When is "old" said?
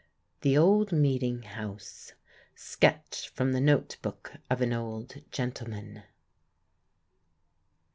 0.57-0.91, 4.73-5.17